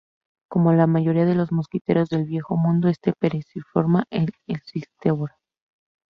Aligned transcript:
Como 0.49 0.73
la 0.73 0.87
mayoría 0.87 1.25
de 1.27 1.35
los 1.35 1.51
mosquiteros 1.51 2.09
del 2.09 2.25
Viejo 2.25 2.57
Mundo, 2.57 2.87
este 2.87 3.13
paseriforme 3.13 4.01
es 4.09 4.31
insectívoro. 4.47 5.35